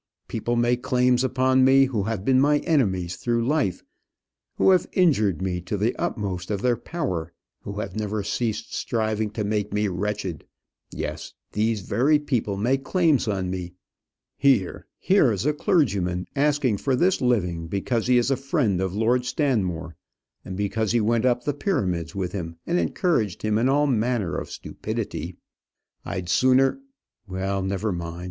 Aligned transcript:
People 0.27 0.55
make 0.55 0.81
claims 0.81 1.23
upon 1.23 1.63
me 1.63 1.85
who 1.85 2.01
have 2.05 2.25
been 2.25 2.41
my 2.41 2.57
enemies 2.65 3.17
through 3.17 3.45
life, 3.45 3.83
who 4.55 4.71
have 4.71 4.87
injured 4.93 5.43
me 5.43 5.61
to 5.61 5.77
the 5.77 5.95
utmost 5.97 6.49
of 6.49 6.63
their 6.63 6.75
power, 6.75 7.31
who 7.61 7.79
have 7.79 7.95
never 7.95 8.23
ceased 8.23 8.73
striving 8.73 9.29
to 9.29 9.43
make 9.43 9.71
me 9.71 9.87
wretched. 9.87 10.43
Yes, 10.89 11.33
these 11.51 11.81
very 11.81 12.17
people 12.17 12.57
make 12.57 12.83
claims 12.83 13.27
on 13.27 13.51
me. 13.51 13.75
Here 14.37 14.87
here 14.97 15.31
is 15.31 15.45
a 15.45 15.53
clergyman 15.53 16.25
asking 16.35 16.77
for 16.77 16.95
this 16.95 17.21
living 17.21 17.67
because 17.67 18.07
he 18.07 18.17
is 18.17 18.31
a 18.31 18.35
friend 18.35 18.81
of 18.81 18.95
Lord 18.95 19.23
Stanmore 19.23 19.97
because 20.55 20.93
he 20.93 20.99
went 20.99 21.27
up 21.27 21.43
the 21.43 21.53
Pyramids 21.53 22.15
with 22.15 22.31
him, 22.31 22.57
and 22.65 22.79
encouraged 22.79 23.43
him 23.43 23.59
in 23.59 23.69
all 23.69 23.85
manner 23.85 24.35
of 24.35 24.49
stupidity. 24.49 25.37
I'd 26.03 26.27
sooner 26.27 26.79
well, 27.27 27.61
never 27.61 27.91
mind. 27.91 28.19